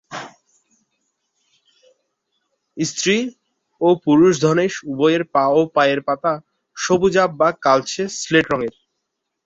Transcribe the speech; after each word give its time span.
স্ত্রী 2.77 3.17
ও 3.81 3.87
পুরুষ 4.05 4.33
ধনেশ 4.41 4.73
উভয়ের 4.91 5.23
পা 5.33 5.43
ও 5.51 5.69
পায়ের 5.75 5.99
পাতা 6.07 6.33
সবুজাভ 6.77 7.29
বা 7.39 7.49
কালচে-স্লেট 7.65 8.45
রঙের। 8.49 8.73